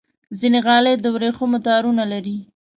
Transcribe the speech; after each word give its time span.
ځینې 0.39 0.59
غالۍ 0.65 0.95
د 0.99 1.05
ورېښمو 1.15 1.59
تارونو 1.67 2.03
لري. 2.11 2.37